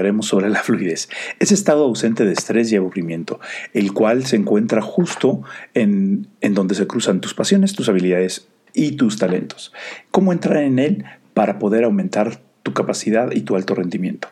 [0.00, 3.40] hablaremos sobre la fluidez, ese estado ausente de estrés y aburrimiento,
[3.74, 5.42] el cual se encuentra justo
[5.74, 9.72] en, en donde se cruzan tus pasiones, tus habilidades y tus talentos.
[10.10, 14.28] ¿Cómo entrar en él para poder aumentar tu capacidad y tu alto rendimiento?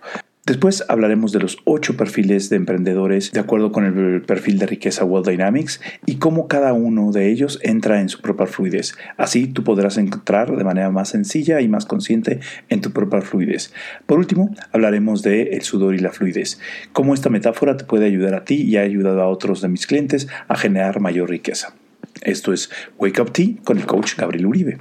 [0.49, 5.05] Después hablaremos de los ocho perfiles de emprendedores de acuerdo con el perfil de riqueza
[5.05, 8.95] World Dynamics y cómo cada uno de ellos entra en su propia fluidez.
[9.19, 13.75] Así tú podrás entrar de manera más sencilla y más consciente en tu propia fluidez.
[14.07, 16.59] Por último, hablaremos de el sudor y la fluidez,
[16.95, 19.87] cómo esta metáfora te puede ayudar a ti y ha ayudado a otros de mis
[19.87, 21.75] clientes a generar mayor riqueza.
[22.23, 24.79] Esto es Wake Up Tea con el coach Gabriel Uribe.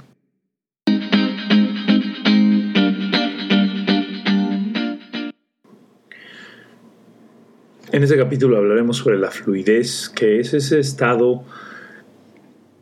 [7.90, 11.44] En este capítulo hablaremos sobre la fluidez, que es ese estado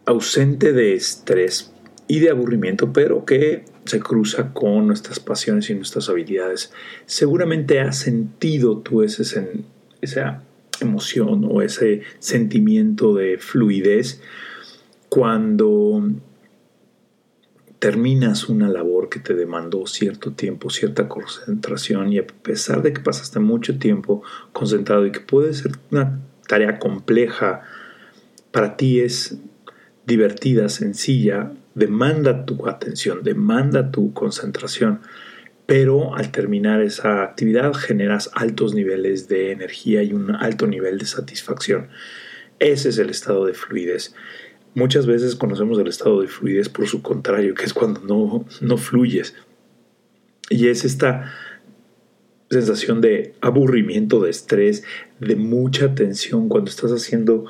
[0.05, 1.73] ausente de estrés
[2.09, 6.73] y de aburrimiento, pero que se cruza con nuestras pasiones y nuestras habilidades.
[7.05, 9.63] Seguramente has sentido tú ese,
[10.01, 10.43] esa
[10.81, 14.21] emoción o ese sentimiento de fluidez
[15.09, 16.03] cuando
[17.79, 23.01] terminas una labor que te demandó cierto tiempo, cierta concentración y a pesar de que
[23.01, 27.63] pasaste mucho tiempo concentrado y que puede ser una tarea compleja,
[28.51, 29.39] para ti es
[30.07, 35.01] divertida, sencilla, demanda tu atención, demanda tu concentración,
[35.67, 41.07] pero al terminar esa actividad generas altos niveles de energía y un alto nivel de
[41.07, 41.89] satisfacción.
[42.59, 44.15] Ese es el estado de fluidez.
[44.77, 48.77] Muchas veces conocemos el estado de fluidez por su contrario, que es cuando no, no
[48.77, 49.35] fluyes.
[50.51, 51.33] Y es esta
[52.51, 54.85] sensación de aburrimiento, de estrés,
[55.19, 57.47] de mucha tensión cuando estás haciendo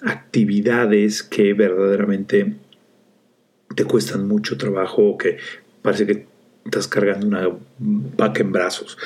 [0.00, 2.56] actividades que verdaderamente
[3.76, 5.36] te cuestan mucho trabajo o que
[5.82, 6.26] parece que
[6.64, 7.48] estás cargando una
[8.16, 8.98] vaca en brazos.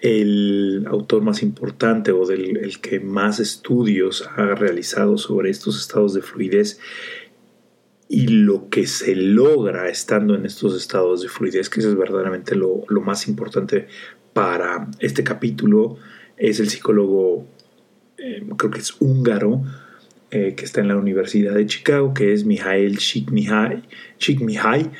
[0.00, 6.14] El autor más importante o del el que más estudios ha realizado sobre estos estados
[6.14, 6.78] de fluidez
[8.08, 12.56] y lo que se logra estando en estos estados de fluidez, que eso es verdaderamente
[12.56, 13.86] lo, más importante
[14.32, 15.96] para este capítulo,
[16.36, 17.46] es el psicólogo,
[18.18, 19.62] eh, creo que es húngaro,
[20.32, 24.90] eh, que está en la Universidad de Chicago, que es Mihail Csikszentmihalyi,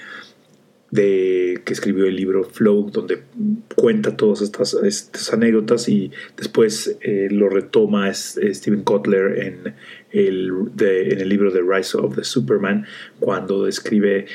[0.90, 3.22] de, que escribió el libro Flow, donde
[3.76, 9.74] cuenta todas estas, anécdotas y después eh, lo retoma Steven Kotler en
[10.12, 12.86] el, en el libro The Rise of the Superman,
[13.20, 14.26] cuando describe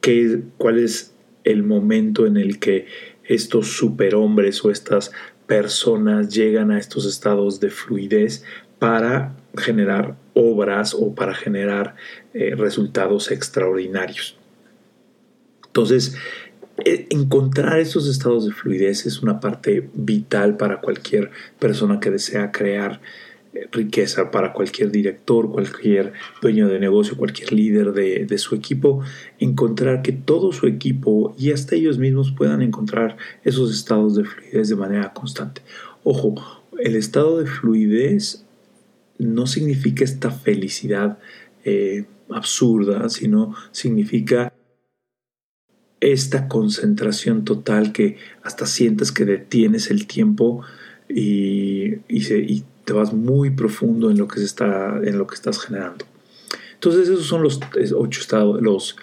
[0.00, 2.86] qué, cuál es el momento en el que
[3.24, 5.12] estos superhombres o estas
[5.46, 8.44] personas llegan a estos estados de fluidez
[8.78, 11.96] para generar obras o para generar
[12.32, 14.38] eh, resultados extraordinarios.
[15.74, 16.14] Entonces,
[16.84, 22.52] eh, encontrar esos estados de fluidez es una parte vital para cualquier persona que desea
[22.52, 23.00] crear
[23.54, 29.02] eh, riqueza, para cualquier director, cualquier dueño de negocio, cualquier líder de, su equipo,
[29.40, 34.68] encontrar que todo su equipo y hasta ellos mismos puedan encontrar esos estados de fluidez
[34.68, 35.60] de manera constante.
[36.04, 36.36] Ojo,
[36.78, 38.44] el estado de fluidez
[39.18, 41.18] no significa esta felicidad
[41.64, 44.52] eh, absurda, sino significa
[46.00, 50.62] esta concentración total que hasta sientes que detienes el tiempo
[51.08, 51.96] y,
[52.84, 56.04] te vas muy profundo en lo que, se está, en lo que estás generando.
[56.74, 57.58] Entonces esos son los
[57.96, 58.96] ocho estados, los,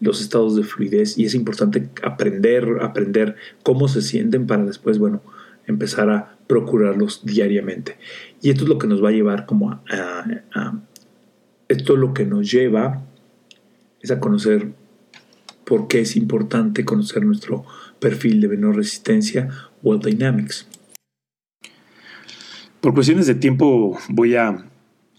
[0.00, 5.20] los estados de fluidez y es importante aprender, aprender cómo se sienten para después, bueno,
[5.66, 7.98] empezar a procurarlos diariamente.
[8.40, 10.80] Y esto es lo que nos va a llevar como a,
[11.68, 13.02] esto es lo que nos lleva
[14.00, 14.72] es a conocer
[15.66, 17.64] por qué es importante conocer nuestro
[17.98, 19.48] perfil de menor resistencia
[19.82, 20.66] World Dynamics.
[22.80, 24.64] Por cuestiones de tiempo voy a,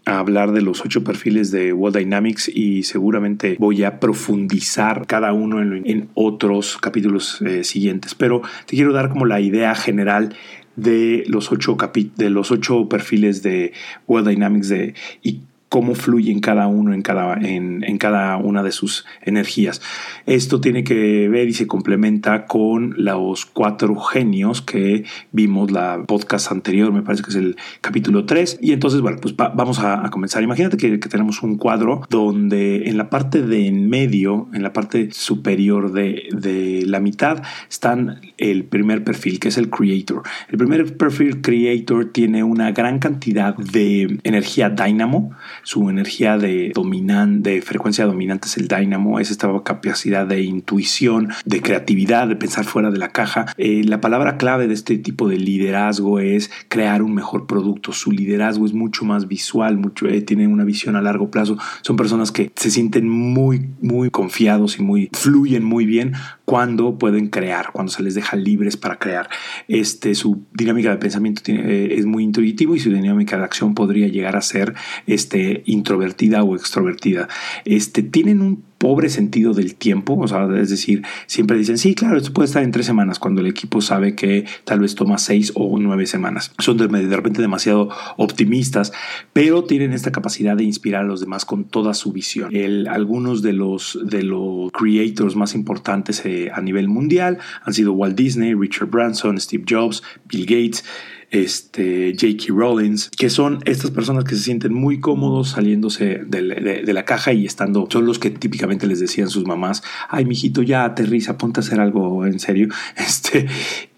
[0.06, 5.62] hablar de los ocho perfiles de World Dynamics y seguramente voy a profundizar cada uno
[5.62, 8.16] en, otros capítulos eh, siguientes.
[8.16, 10.34] Pero te quiero dar como la idea general
[10.78, 11.76] de los ocho,
[12.16, 13.74] de los ocho perfiles de
[14.08, 18.72] World Dynamics de, y cómo fluyen cada uno en cada, en, en, cada una de
[18.72, 19.82] sus energías.
[20.26, 26.52] Esto tiene que ver y se complementa con los cuatro genios que vimos la podcast
[26.52, 28.60] anterior, me parece que es el capítulo 3.
[28.62, 30.42] Y entonces, bueno, pues vamos a, comenzar.
[30.42, 34.72] Imagínate que, que, tenemos un cuadro donde en la parte de en medio, en la
[34.72, 40.24] parte superior de, de la mitad, están el primer perfil, que es el creator.
[40.50, 45.36] El primer perfil creator tiene una gran cantidad de energía dynamo
[45.68, 51.62] su energía de, de frecuencia dominante es el dynamo, es esta capacidad de intuición, de
[51.62, 53.48] creatividad, de pensar fuera de la caja.
[53.58, 57.92] Eh, la palabra clave de este tipo de liderazgo es crear un mejor producto.
[57.92, 61.58] Su liderazgo es mucho más visual, mucho, eh, tiene una visión a largo plazo.
[61.82, 66.14] Son personas que se sienten muy, muy confiados y muy fluyen muy bien
[66.46, 69.28] cuando pueden crear, cuando se les deja libres para crear.
[69.68, 74.08] Este, su dinámica de pensamiento eh, es muy intuitivo y su dinámica de acción podría
[74.08, 74.74] llegar a ser
[75.08, 77.28] este, introvertida o extrovertida.
[77.66, 82.34] Este, tienen un pobre sentido del tiempo, o es decir, siempre dicen, sí, claro, esto
[82.34, 85.78] puede estar en tres semanas, cuando el equipo sabe que tal vez toma seis o
[85.80, 86.54] nueve semanas.
[86.60, 88.94] Son de, repente demasiado optimistas,
[89.34, 92.52] pero tienen esta capacidad de inspirar a los demás con toda su visión.
[92.88, 98.16] Algunos de los, de los creators más importantes eh, a nivel mundial han sido Walt
[98.16, 100.84] Disney, Richard Branson, Steve Jobs, Bill Gates,
[101.30, 102.54] este, J.K.
[102.54, 107.46] Rollins, que son estas personas que se sienten muy cómodos saliéndose de, la caja y
[107.46, 111.64] estando, son los que típicamente les decían sus mamás, ay, mijito, ya aterriza, ponte a
[111.64, 112.70] hacer algo en serio.
[112.98, 113.48] Este,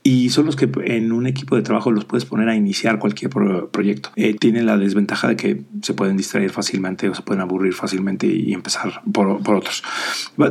[0.04, 3.30] y son los que en un equipo de trabajo los puedes poner a iniciar cualquier
[3.30, 4.10] proyecto.
[4.16, 8.28] Eh, tienen la desventaja de que se pueden distraer fácilmente o se pueden aburrir fácilmente
[8.28, 9.84] y empezar por, por otros.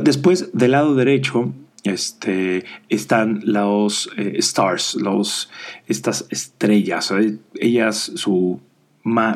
[0.03, 1.53] Después, del lado derecho,
[1.89, 5.49] este, están los eh, stars, los,
[5.87, 7.13] estas estrellas.
[7.55, 8.59] Ellas, su,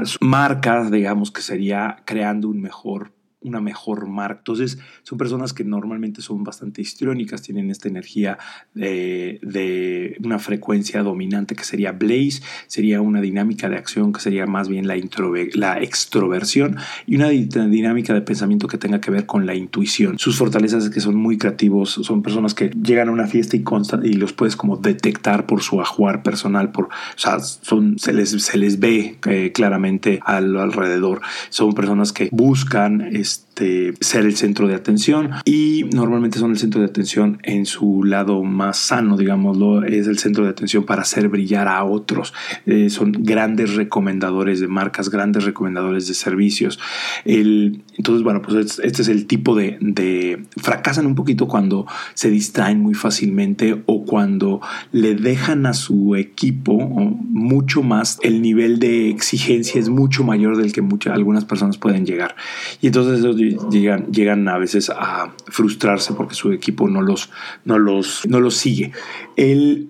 [0.06, 3.12] su marca, digamos que sería creando un mejor
[3.44, 4.40] una mejor marca.
[4.40, 8.38] Entonces, son personas que normalmente son bastante histriónicas, tienen esta energía
[8.74, 14.70] de, una frecuencia dominante que sería blaze, sería una dinámica de acción que sería más
[14.70, 14.96] bien la,
[15.54, 20.18] la extroversión y una dinámica de pensamiento que tenga que ver con la intuición.
[20.20, 23.64] Sus fortalezas es que son muy creativos, son personas que llegan a una fiesta y,
[24.04, 28.80] y los puedes como detectar por su ajuar personal, por, son, se, les, se les
[28.80, 31.22] ve eh, claramente al, alrededor.
[31.50, 33.02] Son personas que buscan...
[33.34, 37.68] just Este, ser el centro de atención y normalmente son el centro de atención en
[37.68, 42.34] su lado más sano, digámoslo, es el centro de atención para hacer brillar a otros.
[42.66, 46.80] Eh, son grandes recomendadores de marcas, grandes recomendadores de servicios.
[47.26, 51.86] Entonces, bueno, pues este es el tipo de, de, fracasan un poquito cuando
[52.16, 54.62] se distraen muy fácilmente o cuando
[54.92, 60.74] le dejan a su equipo mucho más, el nivel de exigencia es mucho mayor del
[60.74, 62.36] que muchas, algunas personas pueden llegar.
[62.82, 67.30] Y entonces llegan, llegan a veces a frustrarse porque su equipo no los,
[67.66, 68.92] no los, no los sigue.
[69.36, 69.90] El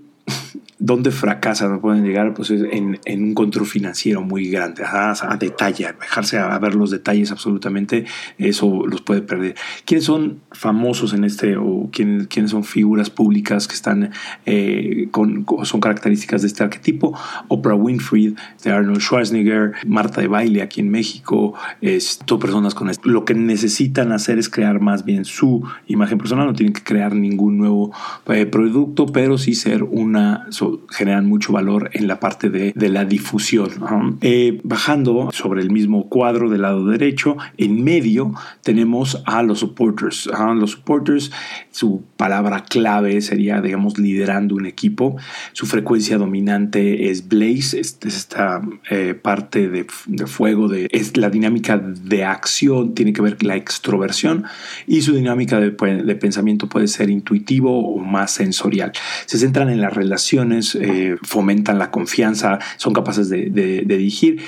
[0.79, 1.71] ¿Dónde fracasan?
[1.71, 6.75] No pueden llegar pues, en, un control financiero muy grande, a, detalle, dejarse a ver
[6.75, 8.05] los detalles absolutamente,
[8.37, 9.55] eso los puede perder.
[9.85, 14.11] ¿Quiénes son famosos en este o quiénes, quiénes son figuras públicas que están
[14.45, 17.17] eh, con, son características de este arquetipo?
[17.47, 23.09] Oprah Winfrey, de Arnold Schwarzenegger, Marta de Baile aquí en México, esto, personas con esto.
[23.09, 27.15] Lo que necesitan hacer es crear más bien su imagen personal, no tienen que crear
[27.15, 27.91] ningún nuevo
[28.27, 30.47] eh, producto, pero sí ser una
[30.89, 34.17] generan mucho valor en la parte de, la difusión.
[34.21, 40.29] Eh, bajando sobre el mismo cuadro del lado derecho, en medio tenemos a los supporters.
[40.55, 41.31] Los supporters,
[41.71, 45.17] su palabra clave sería, digamos, liderando un equipo.
[45.53, 49.85] Su frecuencia dominante es Blaze, es, esta eh, parte de,
[50.27, 54.45] fuego, de, es la dinámica de acción, tiene que ver con la extroversión
[54.87, 58.91] y su dinámica de, de pensamiento puede ser intuitivo o más sensorial.
[59.25, 63.49] Se centran en las relaciones eh, fomentan la confianza, son capaces de,
[63.85, 64.41] dirigir,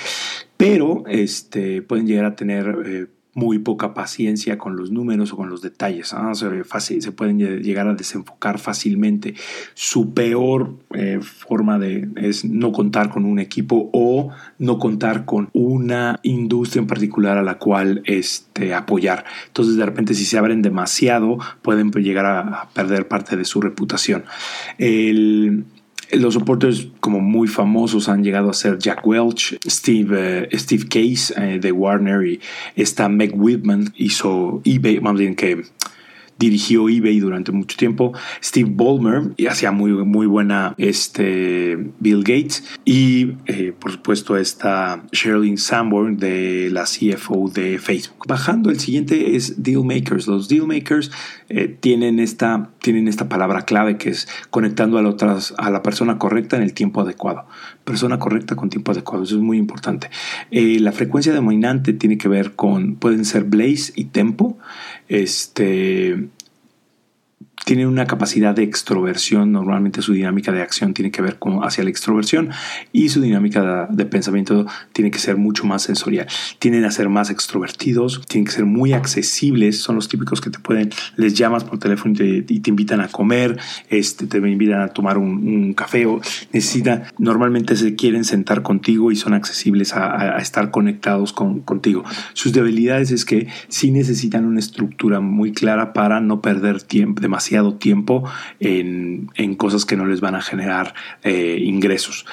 [0.56, 5.50] pero este, pueden llegar a tener eh, muy poca paciencia con los números o con
[5.50, 6.14] los detalles.
[6.32, 9.34] Se, se, pueden llegar a desenfocar fácilmente.
[9.74, 15.50] Su peor eh, forma de es no contar con un equipo o no contar con
[15.52, 19.26] una industria en particular a la cual este, apoyar.
[19.48, 24.24] Entonces de repente si se abren demasiado pueden llegar a, perder parte de su reputación.
[24.78, 25.66] El,
[26.12, 31.34] los soportes como muy famosos han llegado a ser Jack Welch, Steve, eh, Steve Case
[31.36, 32.40] eh, de Warner y
[32.76, 35.64] está Meg Whitman hizo eBay, más bien que
[36.38, 38.12] dirigió eBay durante mucho tiempo,
[38.42, 45.04] Steve Ballmer, y hacía muy, muy buena este, Bill Gates, y eh, por supuesto está
[45.12, 48.24] Sherilyn Sanborn de la CFO de Facebook.
[48.26, 50.26] Bajando, el siguiente es Dealmakers.
[50.26, 51.10] Los Dealmakers
[51.48, 55.82] eh, tienen, esta, tienen esta palabra clave que es conectando a la, otras, a la
[55.82, 57.46] persona correcta en el tiempo adecuado.
[57.84, 60.10] Persona correcta con tiempo adecuado, eso es muy importante.
[60.50, 64.58] Eh, la frecuencia dominante tiene que ver con, pueden ser Blaze y Tempo.
[65.08, 66.28] Este,
[67.64, 71.82] tienen una capacidad de extroversión, normalmente su dinámica de acción tiene que ver con hacia
[71.82, 72.50] la extroversión
[72.92, 76.26] y su dinámica de, pensamiento tiene que ser mucho más sensorial.
[76.58, 80.58] Tienen a ser más extrovertidos, tienen que ser muy accesibles, son los típicos que te
[80.58, 83.58] pueden, les llamas por teléfono y te, invitan a comer,
[83.88, 86.20] este, te invitan a tomar un, café o
[86.52, 92.04] necesitan, normalmente se quieren sentar contigo y son accesibles a, estar conectados con, contigo.
[92.32, 97.45] Sus debilidades es que sí necesitan una estructura muy clara para no perder tiempo, demasiado
[97.74, 98.24] tiempo
[98.60, 102.26] en, cosas que no les van a generar eh, ingresos.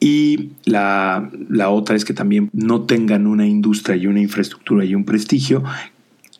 [0.00, 1.30] Y la,
[1.68, 5.64] otra es que también no tengan una industria y una infraestructura y un prestigio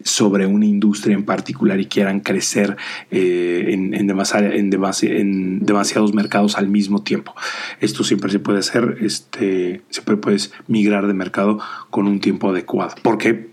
[0.05, 2.77] sobre una industria en particular y quieran crecer
[3.11, 7.35] eh, en, en, en, demasiados mercados al mismo tiempo.
[7.81, 11.59] Esto siempre se puede hacer, este, siempre puedes migrar de mercado
[11.91, 12.95] con un tiempo adecuado.
[13.03, 13.49] Porque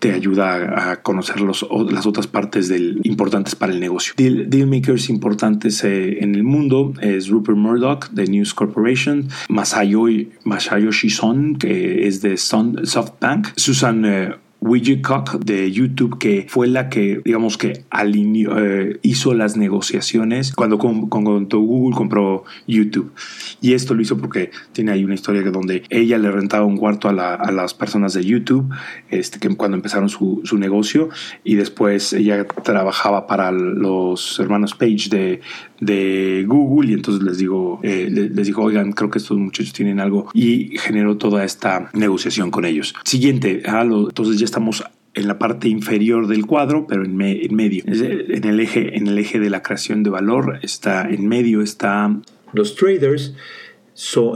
[0.00, 4.14] te ayuda a conocer los, las otras partes del, importantes para el negocio.
[4.16, 11.56] Deal, dealmakers importantes eh, en el mundo es Rupert Murdoch de News Corporation, Masayoshi Son,
[11.56, 17.84] que es de SoftBank, Susan eh, Widgetcock de YouTube, que fue la que, digamos que
[17.90, 23.12] alineó, eh, hizo las negociaciones cuando, Google compró YouTube.
[23.60, 27.08] Y esto lo hizo porque tiene ahí una historia donde ella le rentaba un cuarto
[27.08, 27.12] a,
[27.50, 28.72] las personas de YouTube
[29.08, 31.08] este, que cuando empezaron su, negocio
[31.42, 35.40] y después ella trabajaba para los hermanos Page de,
[35.80, 40.00] de Google y entonces les digo, eh, les dijo, oigan, creo que estos muchachos tienen
[40.00, 42.94] algo y generó toda esta negociación con ellos.
[43.04, 44.84] Siguiente, ah, entonces ya estamos
[45.14, 47.82] en la parte inferior del cuadro, pero en, medio.
[47.86, 52.14] En el, eje, en el eje de la creación de valor está en medio, está...
[52.52, 53.34] Los traders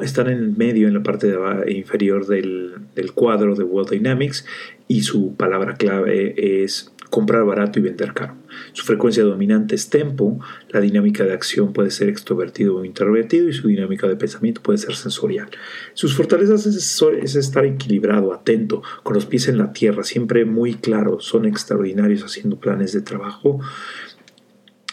[0.02, 1.34] están en medio, en la parte
[1.68, 4.44] inferior del, del cuadro de World Dynamics
[4.88, 8.34] y su palabra clave es comprar barato y vender caro.
[8.72, 10.40] Su frecuencia dominante es tempo,
[10.70, 14.78] la dinámica de acción puede ser extrovertido o introvertido y su dinámica de pensamiento puede
[14.78, 15.48] ser sensorial.
[15.92, 21.20] Sus fortalezas es, estar equilibrado, atento, con los pies en la tierra, siempre muy claro,
[21.20, 23.60] son extraordinarios haciendo planes de trabajo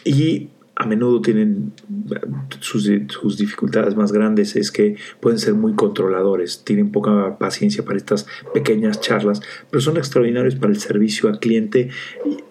[0.06, 0.50] y
[0.82, 1.74] a menudo tienen
[2.60, 2.88] sus,
[3.38, 9.00] dificultades más grandes es que pueden ser muy controladores, tienen poca paciencia para estas pequeñas
[9.00, 11.90] charlas, pero son extraordinarios para el servicio al cliente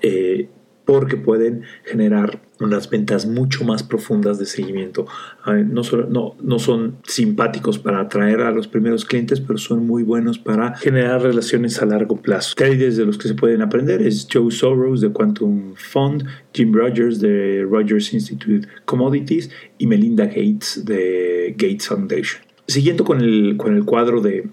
[0.01, 0.49] eh,
[0.85, 5.07] porque pueden generar unas ventas mucho más profundas de seguimiento.
[5.47, 10.39] No, no, no, son simpáticos para atraer a los primeros clientes, pero son muy buenos
[10.39, 12.55] para generar relaciones a largo plazo.
[12.57, 17.21] Traders de los que se pueden aprender es Joe Soros de Quantum Fund, Jim Rogers
[17.21, 22.43] de Rogers Institute Commodities y Melinda Gates de Gates Foundation.
[22.67, 24.49] Siguiendo con el, con el cuadro de,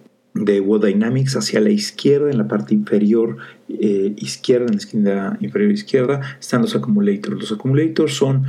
[0.45, 3.37] de World Dynamics hacia la izquierda, en la parte inferior
[3.69, 7.39] eh, izquierda, en la esquina inferior izquierda, están los accumulators.
[7.39, 8.45] Los accumulators son,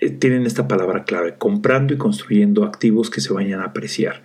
[0.00, 4.22] eh, tienen esta palabra clave, comprando y construyendo activos que se vayan a apreciar.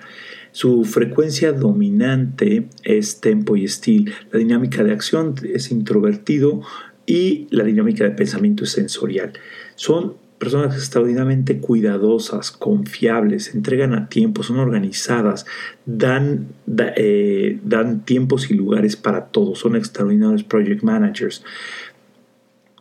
[0.51, 4.11] Su frecuencia dominante es tempo y estilo.
[4.31, 6.61] La dinámica de acción es introvertido
[7.05, 9.33] y la dinámica de pensamiento es sensorial.
[9.75, 15.45] Son personas extraordinariamente cuidadosas, confiables, entregan a tiempo, son organizadas,
[15.85, 16.47] dan,
[16.97, 21.45] eh, dan tiempos y lugares para todo, son extraordinarios project managers.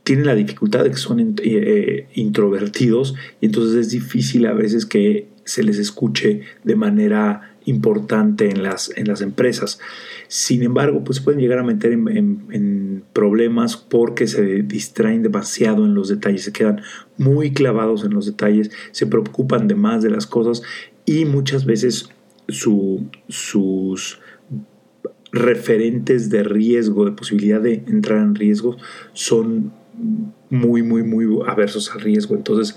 [0.03, 4.85] Tienen la dificultad de que son eh, eh, introvertidos y entonces es difícil a veces
[4.85, 9.79] que se les escuche de manera importante en las, en las empresas.
[10.29, 16.09] Sin embargo, pues pueden llegar a meter en, problemas porque se distraen demasiado en los
[16.09, 16.81] detalles, se quedan
[17.19, 20.63] muy clavados en los detalles, se preocupan de más de las cosas
[21.05, 22.09] y muchas veces
[22.49, 24.19] sus
[25.33, 28.77] referentes de riesgo, de posibilidad de entrar en riesgo,
[29.13, 29.73] son
[30.51, 32.35] muy, muy, muy aversos al riesgo.
[32.35, 32.77] Entonces,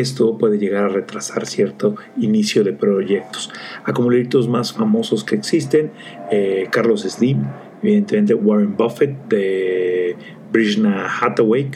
[0.00, 3.50] esto puede llegar a retrasar cierto inicio de proyectos.
[3.84, 5.92] Acumuladores más famosos que existen,
[6.30, 7.44] eh, Carlos Slim,
[7.82, 10.16] evidentemente Warren Buffett de
[10.52, 11.70] Bridgena Hathaway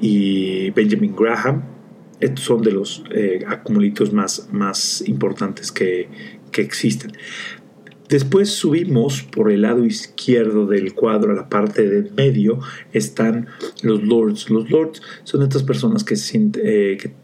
[0.00, 1.64] y Benjamin Graham.
[2.20, 3.46] Estos son de los eh,
[4.12, 6.08] más, más importantes que,
[6.52, 7.12] que existen.
[8.10, 12.58] Después subimos por el lado izquierdo del cuadro, a la parte del medio,
[12.92, 13.46] están
[13.82, 14.50] los lords.
[14.50, 16.16] Los lords son estas personas que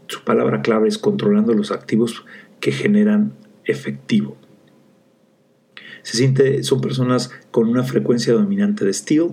[0.09, 2.25] su palabra clave es controlando los activos
[2.61, 3.33] que generan
[3.65, 4.37] efectivo.
[6.03, 9.33] Se siente, son personas con una frecuencia dominante de steel,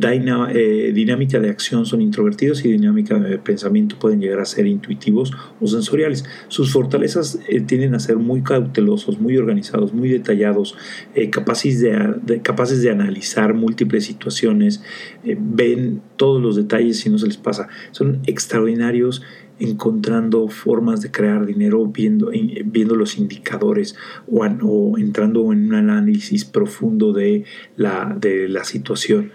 [0.00, 5.32] eh, dinámica de acción son introvertidos y dinámica de pensamiento pueden llegar a ser intuitivos
[5.60, 6.24] o sensoriales.
[6.46, 10.76] Sus fortalezas eh, tienden a ser muy cautelosos, muy organizados, muy detallados,
[11.14, 14.82] eh, capaces, de, capaces de analizar múltiples situaciones,
[15.24, 17.68] ven todos los detalles y no se les pasa.
[17.90, 19.22] Son extraordinarios
[19.58, 22.30] encontrando formas de crear dinero, viendo,
[22.64, 23.96] viendo los indicadores
[24.30, 27.44] o, entrando en un análisis profundo de
[27.76, 29.32] la, de la situación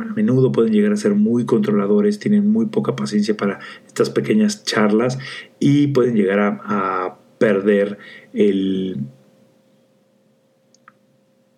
[0.00, 4.64] a menudo pueden llegar a ser muy controladores, tienen muy poca paciencia para estas pequeñas
[4.64, 5.18] charlas
[5.58, 7.98] y pueden llegar a, perder
[8.34, 8.98] el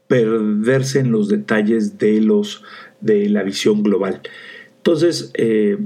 [0.06, 2.64] perderse en los detalles de los
[3.02, 4.22] de la visión global.
[4.78, 5.76] Entonces, eh,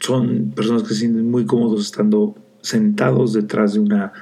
[0.00, 4.12] son personas que se sienten muy cómodos estando sentados detrás de una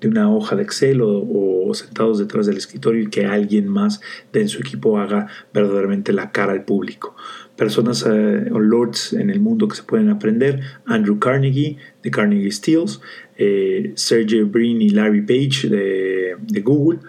[0.00, 4.00] de una hoja de Excel o, sentados detrás del escritorio y que alguien más
[4.32, 7.16] de su equipo haga verdaderamente la cara al público.
[7.56, 12.52] Personas eh, o lords en el mundo que se pueden aprender, Andrew Carnegie de Carnegie
[12.52, 13.00] Steels,
[13.36, 17.00] eh, Sergey Brin y Larry Page de, Google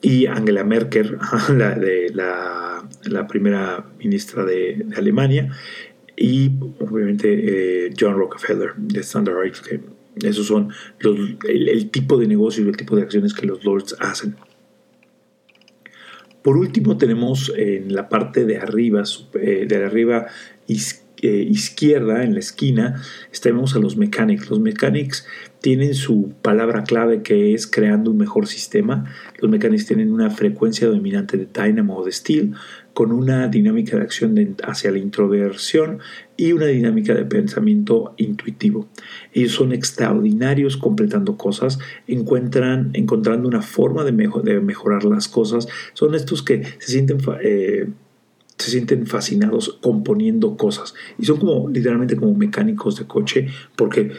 [0.00, 1.18] y Angela Merkel,
[1.56, 5.50] la, de, la, primera ministra de, Alemania,
[6.16, 9.52] y obviamente eh, John Rockefeller de Standard Oil,
[10.22, 10.70] esos son
[11.00, 14.36] el, tipo de negocio y el tipo de acciones que los lords hacen.
[16.42, 19.02] Por último tenemos en la parte de arriba,
[19.34, 20.28] eh, de arriba
[20.68, 23.02] eh, izquierda, en la esquina,
[23.42, 24.48] tenemos a los mechanics.
[24.48, 25.26] Los mechanics
[25.60, 29.12] tienen su palabra clave que es creando un mejor sistema.
[29.40, 32.54] Los mechanics tienen una frecuencia dominante de dynamo o de steel
[32.96, 35.98] con una dinámica de acción hacia la introversión
[36.38, 38.88] y una dinámica de pensamiento intuitivo.
[39.34, 44.12] Ellos son extraordinarios completando cosas, encuentran, encontrando una forma de,
[44.44, 45.68] de mejorar las cosas.
[45.92, 47.18] Son estos que se sienten...
[47.42, 47.86] Eh,
[48.58, 54.12] se sienten fascinados componiendo cosas y son como literalmente como mecánicos de coche porque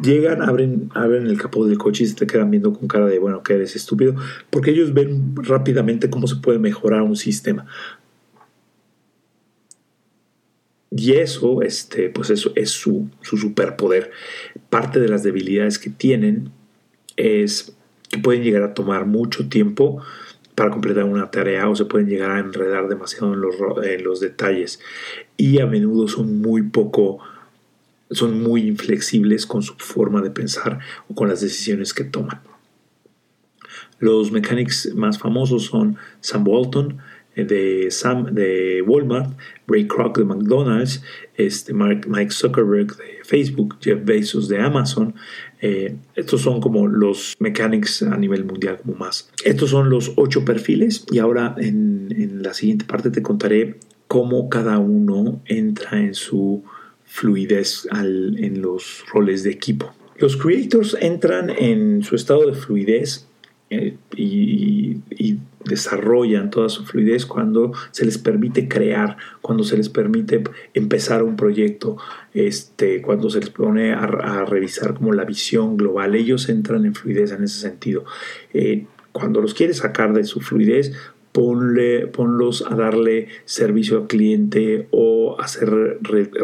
[0.00, 3.18] llegan, abren, abren el capó del coche y se te quedan viendo con cara de,
[3.18, 4.14] bueno, que eres estúpido,
[4.50, 7.66] porque ellos ven rápidamente cómo se puede mejorar un sistema.
[10.90, 14.10] Y eso, este, pues eso es su, su superpoder.
[14.68, 16.50] Parte de las debilidades que tienen
[17.16, 17.74] es
[18.10, 20.02] que pueden llegar a tomar mucho tiempo
[20.54, 24.20] para completar una tarea o se pueden llegar a enredar demasiado en los, en los
[24.20, 24.80] detalles
[25.38, 27.20] y a menudo son muy poco
[28.12, 32.40] son muy inflexibles con su forma de pensar o con las decisiones que toman.
[33.98, 36.98] Los mechanics más famosos son Sam Walton
[37.34, 39.32] eh, de, Sam, de Walmart,
[39.66, 41.02] Ray Kroc de McDonald's,
[41.36, 45.14] este Mike Zuckerberg de Facebook, Jeff Bezos de Amazon.
[45.60, 49.30] Eh, estos son como los mechanics a nivel mundial como más.
[49.44, 54.78] Estos son los ocho perfiles y ahora en la siguiente parte te contaré cómo cada
[54.78, 56.64] uno entra en su
[57.12, 59.92] fluidez en los roles de equipo.
[60.16, 63.26] Los creators entran en su estado de fluidez
[63.68, 65.00] eh, y,
[65.64, 70.42] desarrollan toda su fluidez cuando se les permite crear, cuando se les permite
[70.74, 71.98] empezar un proyecto,
[72.34, 76.16] este, cuando se les pone a, revisar como la visión global.
[76.16, 78.04] Ellos entran en fluidez en ese sentido.
[78.52, 80.92] Eh, cuando los quieres sacar de su fluidez,
[81.32, 85.98] ponle, ponlos a darle servicio al cliente o hacer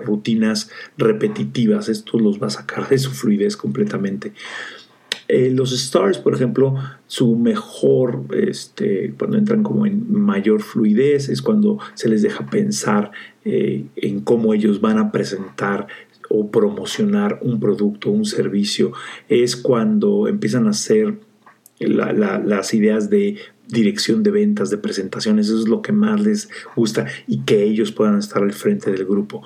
[0.05, 1.89] rutinas repetitivas.
[1.89, 4.33] Esto los va a sacar de su fluidez completamente.
[5.29, 6.75] Eh, los stars, por ejemplo,
[7.07, 13.11] su mejor, este, cuando entran como en mayor fluidez, es cuando se les deja pensar
[13.45, 15.87] eh, en cómo ellos van a presentar
[16.31, 18.93] o promocionar un producto, un servicio.
[19.29, 21.19] Es cuando empiezan a hacer
[21.79, 23.37] las ideas de
[23.69, 27.93] dirección de ventas, de presentaciones, eso es lo que más les gusta y que ellos
[27.93, 29.43] puedan estar al frente del grupo.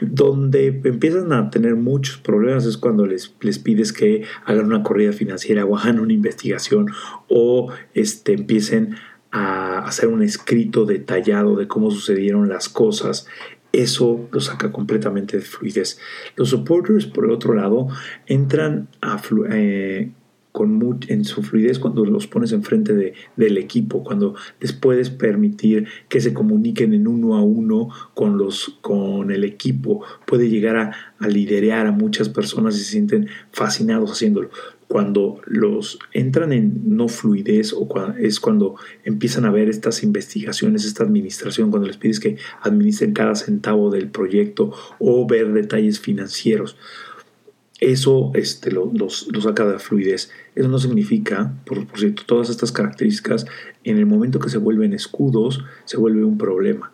[0.00, 5.12] Donde empiezan a tener muchos problemas es cuando les, les pides que hagan una corrida
[5.12, 6.88] financiera o hagan una investigación
[7.28, 8.96] o este, empiecen
[9.30, 13.26] a hacer un escrito detallado de cómo sucedieron las cosas
[13.76, 15.98] eso lo saca completamente de fluidez.
[16.34, 17.88] Los supporters, por el otro lado,
[18.26, 20.10] entran a, eh,
[20.56, 25.86] con en su fluidez cuando los pones enfrente de, del equipo, cuando les puedes permitir
[26.08, 30.92] que se comuniquen en uno a uno con, los, con el equipo, puede llegar a,
[31.20, 34.48] a a muchas personas y se sienten fascinados haciéndolo.
[34.88, 37.86] cuando los entran en no fluidez o
[38.18, 43.34] es cuando empiezan a ver estas investigaciones, esta administración, cuando les pides que administren cada
[43.34, 46.78] centavo del proyecto o ver detalles financieros.
[47.80, 50.30] Eso este, los, saca de fluidez.
[50.54, 53.46] Eso no significa, por, por cierto, todas estas características,
[53.84, 56.92] en el momento que se vuelven escudos, se vuelve un problema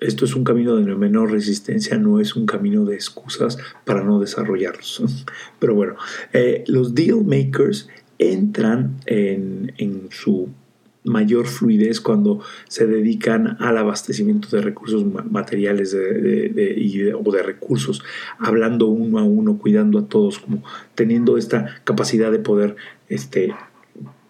[0.00, 4.20] esto es un camino de menor resistencia, no es un camino de excusas para no
[4.20, 5.02] desarrollarlos.
[5.58, 5.96] Pero bueno,
[6.32, 10.48] eh, los deal makers entran en, su
[11.04, 18.02] mayor fluidez cuando se dedican al abastecimiento de recursos materiales o de recursos,
[18.38, 20.62] hablando uno a uno, cuidando a todos, como
[20.94, 22.76] teniendo esta capacidad de poder
[23.08, 23.54] este,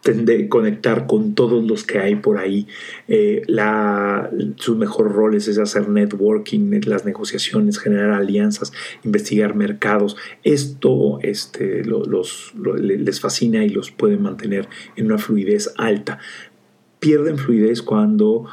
[0.05, 2.67] de conectar con todos los que hay por ahí.
[3.09, 3.43] Eh,
[4.57, 8.73] sus mejores roles es hacer networking, las negociaciones, generar alianzas,
[9.05, 10.17] investigar mercados.
[10.45, 16.19] Esto este, los, les fascina y los puede mantener en una fluidez alta.
[17.01, 18.47] Pierden fluidez cuando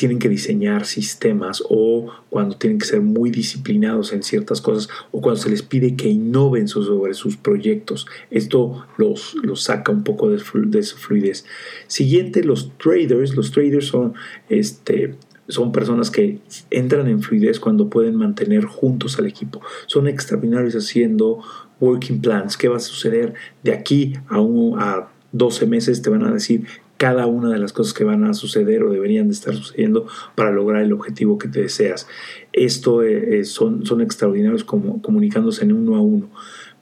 [0.00, 5.20] tienen que diseñar sistemas o cuando tienen que ser muy disciplinados en ciertas cosas o
[5.20, 8.06] cuando se les pide que innoven sobre sus proyectos.
[8.30, 11.44] Esto los, los saca un poco de, su fluidez.
[11.86, 13.36] Siguiente, los traders.
[13.36, 14.14] Los traders son
[14.48, 15.16] este,
[15.48, 16.38] son personas que
[16.70, 19.60] entran en fluidez cuando pueden mantener juntos al equipo.
[19.86, 21.42] Son extraordinarios haciendo
[21.78, 22.56] working plans.
[22.56, 26.00] ¿Qué va a suceder de aquí a, un, a 12 meses?
[26.00, 26.64] Te van a decir
[27.00, 30.50] cada una de las cosas que van a suceder o deberían de estar sucediendo para
[30.50, 32.06] lograr el objetivo que te deseas.
[32.52, 36.28] Esto eh, eh, son, son extraordinarios como, comunicándose en uno a uno.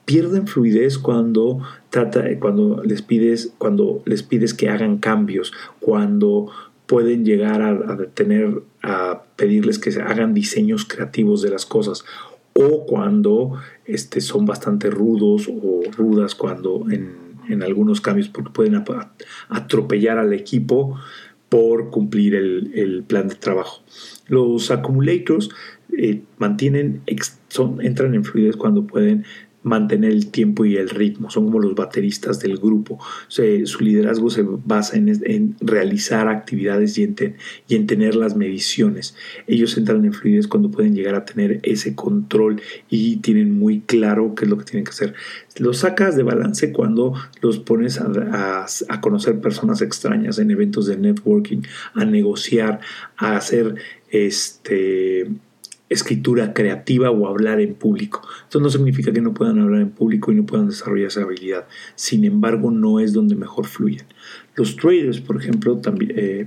[0.06, 6.50] Pierden fluidez cuando, trata, cuando, les pides, cuando les pides que hagan cambios, cuando
[6.86, 12.04] pueden llegar a, tener, a pedirles que hagan diseños creativos de las cosas
[12.54, 13.52] o cuando
[13.84, 18.82] este, son bastante rudos o rudas cuando en en algunos cambios porque pueden
[19.48, 20.98] atropellar al equipo
[21.48, 23.82] por cumplir el, plan de trabajo.
[24.26, 25.48] Los accumulators
[25.96, 27.02] eh, mantienen,
[27.48, 29.24] son, entran en fluidez cuando pueden
[29.68, 32.98] mantener el tiempo y el ritmo, son como los bateristas del grupo.
[33.28, 39.14] su liderazgo se basa en, realizar actividades y en, tener las mediciones.
[39.46, 44.34] Ellos entran en fluidez cuando pueden llegar a tener ese control y tienen muy claro
[44.34, 45.14] qué es lo que tienen que hacer.
[45.58, 50.96] Los sacas de balance cuando los pones a, a conocer personas extrañas en eventos de
[50.96, 51.62] networking,
[51.94, 52.80] a negociar,
[53.16, 53.76] a hacer
[54.10, 55.28] este
[55.88, 58.22] escritura creativa o hablar en público.
[58.44, 61.66] Esto no significa que no puedan hablar en público y no puedan desarrollar esa habilidad.
[61.94, 64.06] Sin embargo, no es donde mejor fluyen.
[64.54, 66.12] Los traders, por ejemplo, también...
[66.16, 66.46] Eh,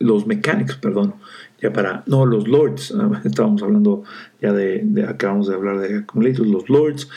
[0.00, 1.14] los mechanics, perdón,
[1.60, 2.92] ya para, no, los lords,
[3.24, 4.02] estábamos hablando
[4.40, 7.08] ya de, acabamos de hablar de accumulators, los lords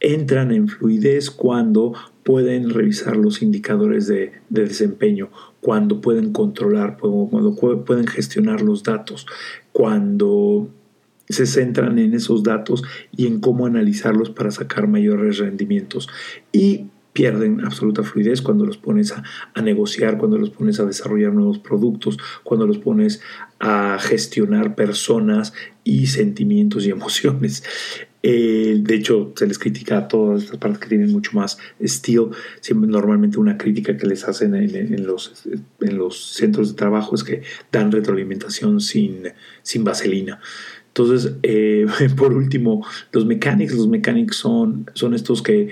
[0.00, 5.30] entran en fluidez cuando pueden revisar los indicadores de, desempeño,
[5.60, 7.54] cuando pueden controlar, cuando
[7.84, 9.26] pueden gestionar los datos,
[9.72, 10.68] cuando
[11.28, 12.82] se centran en esos datos
[13.16, 16.08] y en cómo analizarlos para sacar mayores rendimientos.
[16.52, 21.58] Y pierden absoluta fluidez cuando los pones a, negociar, cuando los pones a desarrollar nuevos
[21.58, 23.20] productos, cuando los pones
[23.60, 25.52] a gestionar personas
[25.84, 27.62] y sentimientos y emociones.
[28.22, 32.30] Eh, de hecho, se les critica a todas estas partes que tienen mucho más estilo.
[32.60, 35.44] Siempre normalmente una crítica que les hacen en, los,
[35.80, 39.24] en los centros de trabajo es que dan retroalimentación sin,
[39.62, 40.40] sin vaselina.
[40.88, 45.70] Entonces, eh, por último, los mechanics, los mechanics son, son estos que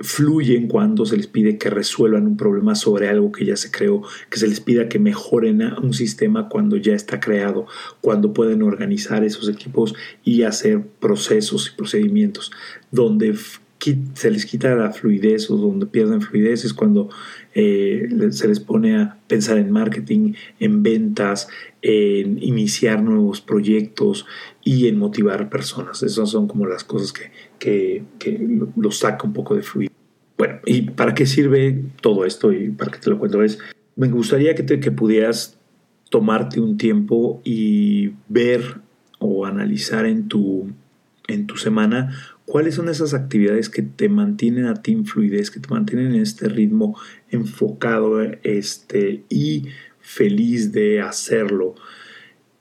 [0.00, 4.02] fluyen cuando se les pide que resuelvan un problema sobre algo que ya se creó,
[4.30, 7.66] que se les pida que mejoren un sistema cuando ya está creado,
[8.00, 12.50] cuando pueden organizar esos equipos y hacer procesos y procedimientos.
[12.90, 13.34] Donde
[14.14, 17.08] se les quita la fluidez o donde pierden fluidez es cuando
[17.54, 21.48] eh, se les pone a pensar en marketing, en ventas,
[21.80, 24.26] en iniciar nuevos proyectos
[24.62, 26.02] y en motivar personas.
[26.02, 28.38] Esas son como las cosas que, que, que
[28.76, 29.89] los saca un poco de fluidez.
[30.40, 32.50] Bueno, ¿y para qué sirve todo esto?
[32.50, 33.58] Y para qué te lo cuento es,
[33.94, 35.58] me gustaría que, te, que pudieras
[36.08, 38.80] tomarte un tiempo y ver
[39.18, 40.72] o analizar en tu,
[41.28, 45.60] en tu semana cuáles son esas actividades que te mantienen a ti en fluidez, que
[45.60, 46.98] te mantienen en este ritmo
[47.28, 49.66] enfocado este, y
[50.00, 51.74] feliz de hacerlo.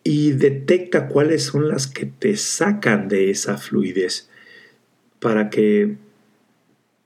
[0.03, 4.29] Y detecta cuáles son las que te sacan de esa fluidez
[5.21, 5.95] para que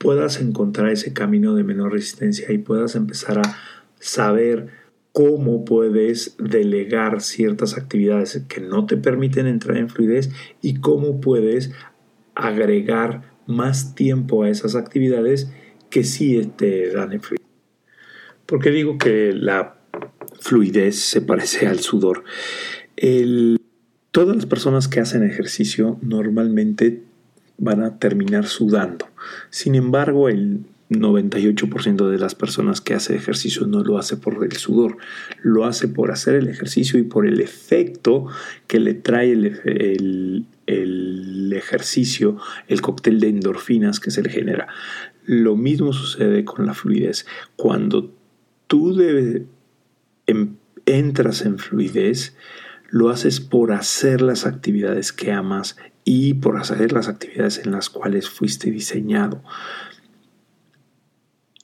[0.04, 3.56] puedas encontrar ese camino de menor resistencia y puedas empezar a
[3.98, 4.66] saber
[5.12, 10.28] cómo puedes delegar ciertas actividades que no te permiten entrar en fluidez
[10.60, 11.72] y cómo puedes
[12.34, 15.50] agregar más tiempo a esas actividades
[15.88, 17.46] que si te dan el fluidez.
[18.44, 19.78] ¿Por qué digo que la
[20.38, 22.24] fluidez se parece al sudor?
[24.10, 27.02] todas las personas que hacen ejercicio normalmente
[27.58, 29.06] van a terminar sudando.
[29.50, 34.52] Sin embargo, el 98% de las personas que hace ejercicio no lo hace por el
[34.52, 34.98] sudor,
[35.42, 38.26] lo hace por hacer el ejercicio y por el efecto
[38.66, 40.46] que le trae el,
[41.54, 42.36] ejercicio,
[42.68, 44.68] el cóctel de endorfinas que se le genera.
[45.24, 47.26] Lo mismo sucede con la fluidez.
[47.56, 48.12] Cuando
[48.66, 49.00] tú
[50.26, 52.36] em, entras en fluidez,
[52.90, 57.90] lo haces por hacer las actividades que amas y por hacer las actividades en las
[57.90, 59.42] cuales fuiste diseñado.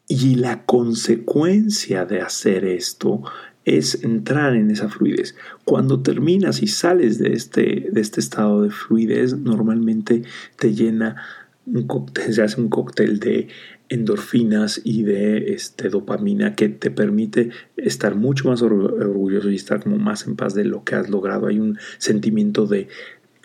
[0.09, 3.23] Y la consecuencia de hacer esto
[3.65, 5.37] es entrar en esa fluidez.
[5.65, 10.23] Cuando terminas y sales de este, de este estado de fluidez, normalmente
[10.57, 11.23] te llena
[11.67, 13.49] un cóctel, se hace un cóctel de
[13.89, 19.99] endorfinas y de este, dopamina que te permite estar mucho más orgulloso y estar como
[19.99, 21.49] más en paz de lo que has logrado.
[21.49, 22.89] Hay un sentimiento de,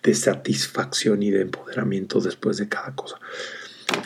[0.05, 3.19] de satisfacción y de empoderamiento después de cada cosa.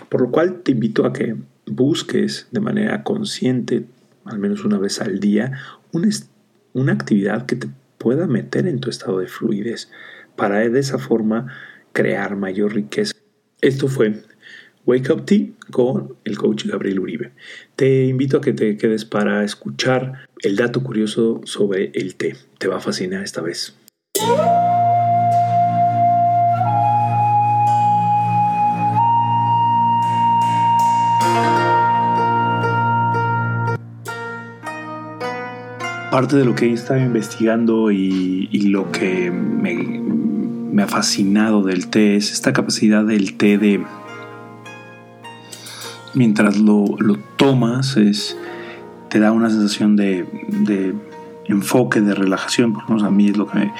[0.08, 1.36] Por lo cual te invito a que
[1.66, 3.86] busques de manera consciente,
[4.24, 5.60] al menos una vez al día,
[5.92, 6.10] una,
[6.74, 9.92] una actividad que te pueda meter en tu estado de fluidez
[10.38, 11.54] para de esa forma
[11.92, 13.14] crear mayor riqueza.
[13.60, 14.24] Esto fue
[14.86, 17.34] Wake Up Tea con el coach Gabriel Uribe.
[17.76, 22.38] Te invito a que te quedes para escuchar el dato curioso sobre el té.
[22.58, 23.76] Te va a fascinar esta vez.
[36.12, 42.16] Parte de lo que he estado investigando y, lo que me, ha fascinado del té
[42.16, 43.84] es esta capacidad del té de,
[46.14, 46.98] mientras lo,
[47.38, 48.38] tomas, es,
[49.10, 50.26] te da una sensación de
[51.50, 53.72] enfoque de relajación, por lo a mí es lo que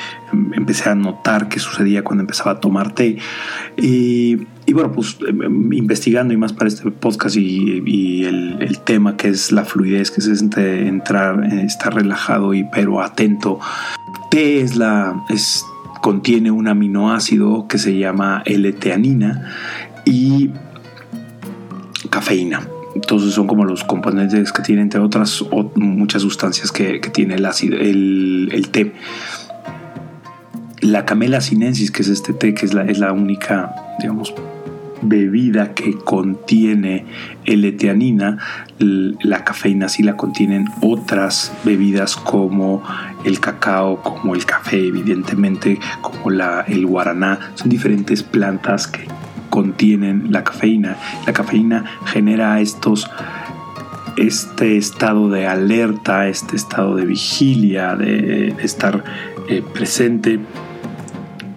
[0.54, 3.18] empecé a notar que sucedía cuando empezaba a tomar té.
[3.78, 4.36] Y,
[4.74, 9.52] bueno, pues em, em, investigando y más para este podcast y, el, tema que es
[9.52, 13.60] la fluidez, que es entrar, eh, estar relajado y pero atento.
[14.32, 15.64] Té es la, es,
[16.02, 19.52] contiene un aminoácido que se llama L-teanina
[20.06, 20.52] y
[22.10, 22.62] cafeína.
[22.96, 25.44] Entonces son como los componentes que tiene, entre otras,
[25.76, 28.94] muchas sustancias que, tiene el ácido, el, té.
[30.82, 34.34] La camela sinensis, que es este té, que es la, es la única, digamos,
[35.02, 37.06] bebida que contiene
[37.46, 38.38] L-teanina,
[38.80, 42.84] la cafeína sí la contienen otras bebidas como
[43.24, 47.52] el cacao, como el café, evidentemente, como la, el guaraná.
[47.56, 49.08] Son diferentes plantas que
[49.50, 50.98] contienen la cafeína.
[51.26, 53.10] La cafeína genera estos
[54.18, 59.04] este estado de alerta, este estado de vigilia, de, estar
[59.48, 60.40] eh, presente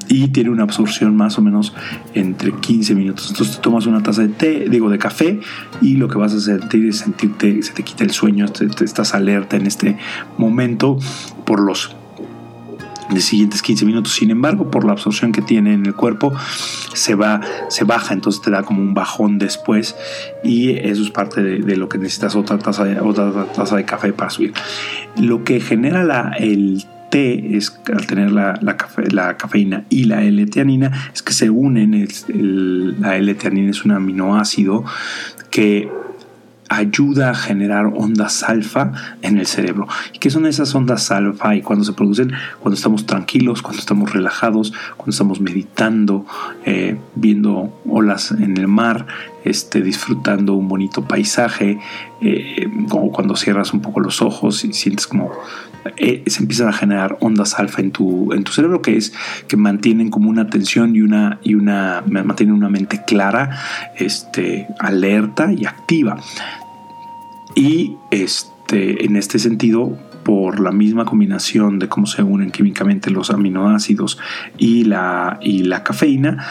[0.08, 1.74] y tiene una absorción más o menos
[2.14, 3.30] entre 15 minutos.
[3.30, 5.40] Entonces te tomas una taza de té, digo de café,
[5.80, 9.56] y lo que vas a sentir es sentirte, se te quita el sueño, estás alerta
[9.56, 9.96] en este
[10.36, 10.98] momento
[11.46, 11.96] por los
[13.14, 14.14] de siguientes 15 minutos.
[14.14, 16.32] Sin embargo, por la absorción que tiene en el cuerpo,
[16.94, 19.96] se va, se baja, entonces te da como un bajón después
[20.44, 24.12] y eso es parte de, lo que necesitas otra taza de, otra taza de café
[24.12, 24.52] para subir.
[25.16, 28.76] Lo que genera la, el té es al tener la, la,
[29.10, 32.08] la cafeína y la L-teanina es que se unen.
[33.00, 34.84] la L-teanina es un aminoácido
[35.50, 35.90] que
[36.76, 39.86] ayuda a generar ondas alfa en el cerebro.
[40.12, 41.54] ¿Y qué son esas ondas alfa?
[41.54, 46.26] Y cuando se producen, cuando estamos tranquilos, cuando estamos relajados, cuando estamos meditando,
[46.64, 49.06] eh, viendo olas en el mar,
[49.44, 51.78] este, disfrutando un bonito paisaje,
[52.20, 55.32] eh, como cuando cierras un poco los ojos y sientes como
[55.96, 59.12] eh, se empiezan a generar ondas alfa en tu, en tu cerebro que es
[59.48, 63.58] que mantienen como una atención y una y una mantienen una mente clara,
[63.96, 66.18] este, alerta y activa.
[67.54, 73.30] Y este, en este sentido, por la misma combinación de cómo se unen químicamente los
[73.30, 74.18] aminoácidos
[74.58, 76.46] y la, y la cafeína,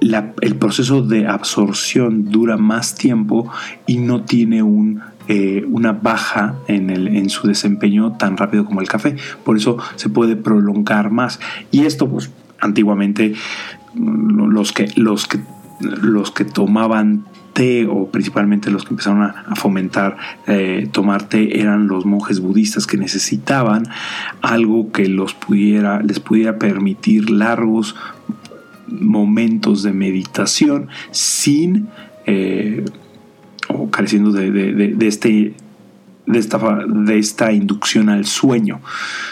[0.00, 3.50] el proceso de absorción dura más tiempo
[3.86, 8.80] y no tiene un, eh, una baja en, el, en, su desempeño tan rápido como
[8.80, 9.16] el café.
[9.44, 11.40] Por eso se puede prolongar más.
[11.70, 12.30] Y esto, pues,
[12.60, 13.34] antiguamente
[13.94, 15.40] los que, los que,
[15.80, 21.86] los que tomaban té o principalmente los que empezaron a, fomentar eh, tomar té eran
[21.86, 23.88] los monjes budistas que necesitaban
[24.42, 27.94] algo que los pudiera, les pudiera permitir largos
[28.88, 31.88] momentos de meditación sin
[32.26, 32.84] eh,
[33.68, 35.54] o careciendo de, de, este
[36.26, 38.80] de esta, de esta inducción al sueño.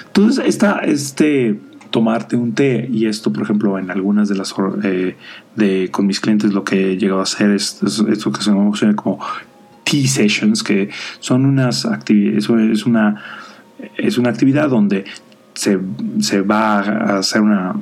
[0.07, 1.59] Entonces, esta, este
[1.93, 4.53] tomarte un té y esto, por ejemplo, en algunas de las
[4.83, 5.17] eh,
[5.55, 8.73] de con mis clientes lo que he llegado a hacer es, esto que se llama
[8.97, 9.21] como
[9.85, 13.23] tea sessions, que son unas actividades, es una
[13.97, 15.05] es una actividad donde
[15.55, 15.79] se,
[16.21, 17.77] se va a hacer una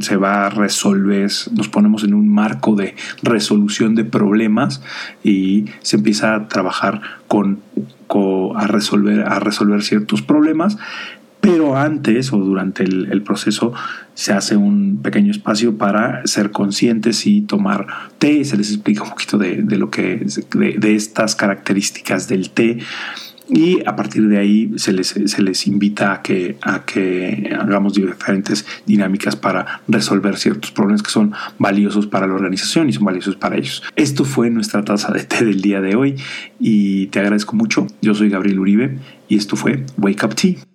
[0.00, 4.82] se va a resolver, nos ponemos en un marco de resolución de problemas
[5.22, 7.60] y se empieza a trabajar con,
[8.56, 10.78] a, resolver, a resolver ciertos problemas
[11.42, 13.72] pero antes o durante el, proceso
[14.14, 19.10] se hace un pequeño espacio para ser conscientes y tomar té, se les explica un
[19.10, 20.24] poquito de, lo que
[20.54, 22.78] de, estas características del té
[23.48, 27.94] y a partir de ahí se les, se les invita a que, a que hagamos
[27.94, 33.34] diferentes dinámicas para resolver ciertos problemas que son valiosos para la organización y son valiosos
[33.34, 33.82] para ellos.
[33.96, 36.14] Esto fue nuestra taza de té del día de hoy
[36.60, 37.88] y te agradezco mucho.
[38.00, 40.71] Yo soy Gabriel Uribe y esto fue Wake Up Tea.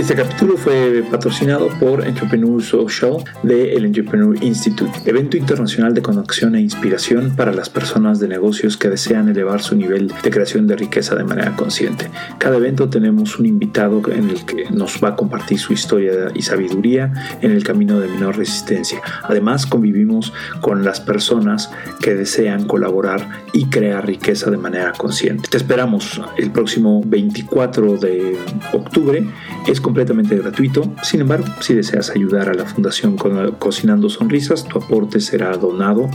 [0.00, 6.54] Este capítulo fue patrocinado por Entrepreneur Social de el Entrepreneur Institute, evento internacional de conexión
[6.54, 10.76] e inspiración para las personas de negocios que desean elevar su nivel de creación de
[10.76, 12.10] riqueza de manera consciente.
[12.38, 16.40] Cada evento tenemos un invitado en el que nos va a compartir su historia y
[16.40, 19.02] sabiduría en el camino de menor resistencia.
[19.24, 20.32] Además, convivimos
[20.62, 25.50] con las personas que desean colaborar y crear riqueza de manera consciente.
[25.50, 28.38] Te esperamos el próximo 24 de
[28.72, 29.28] octubre.
[29.68, 30.94] Es completamente gratuito.
[31.02, 33.16] Sin embargo, si deseas ayudar a la Fundación
[33.58, 36.08] Cocinando Sonrisas, tu aporte será donado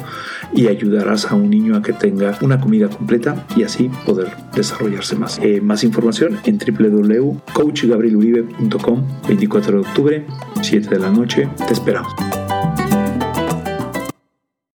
[0.53, 5.17] y ayudarás a un niño a que tenga una comida completa y así poder desarrollarse
[5.17, 5.39] más.
[5.43, 10.25] Eh, más información en www.coachgabrieluribe.com 24 de octubre,
[10.61, 11.49] 7 de la noche.
[11.67, 12.13] Te esperamos.